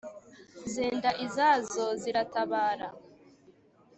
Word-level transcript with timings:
zenda 0.73 1.09
izazo 1.25 1.85
ziratabara 2.01 2.87